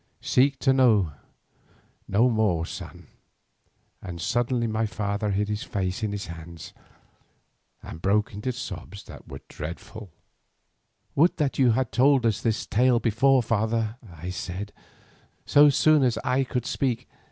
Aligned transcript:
Seek 0.23 0.57
to 0.61 0.73
know 0.73 1.11
no 2.07 2.27
more, 2.27 2.65
son"—and 2.65 4.19
suddenly 4.19 4.65
my 4.65 4.87
father 4.87 5.29
hid 5.29 5.47
his 5.47 5.61
face 5.61 6.01
in 6.01 6.11
his 6.11 6.25
hands 6.25 6.73
and 7.83 8.01
broke 8.01 8.33
into 8.33 8.51
sobs 8.51 9.03
that 9.03 9.27
were 9.27 9.41
dreadful 9.47 10.07
to 10.07 10.07
hear. 10.11 10.15
"Would 11.17 11.37
that 11.37 11.59
you 11.59 11.73
had 11.73 11.91
told 11.91 12.25
us 12.25 12.41
this 12.41 12.65
tale 12.65 12.99
before, 12.99 13.43
father," 13.43 13.97
I 14.11 14.31
said 14.31 14.73
so 15.45 15.69
soon 15.69 16.01
as 16.01 16.17
I 16.23 16.45
could 16.45 16.65
speak. 16.65 17.07